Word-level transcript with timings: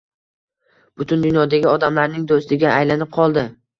Butun 1.01 1.21
dunyodagi 1.25 1.69
odamlarning 1.73 2.25
do’stiga 2.33 2.73
aylanib 2.79 3.13
qoldi 3.19 3.45